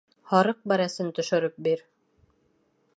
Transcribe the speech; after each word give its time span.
Һарыҡ 0.29 0.63
бәрәсен 0.71 1.13
төшөрөп 1.19 1.63
бир. 1.69 1.87